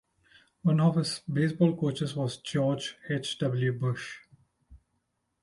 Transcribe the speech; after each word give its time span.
One 0.63 0.79
of 0.81 0.95
his 0.95 1.19
baseball 1.31 1.77
coaches 1.77 2.15
was 2.15 2.37
George 2.37 2.97
H. 3.07 3.37
W. 3.37 3.71
Bush. 3.73 4.21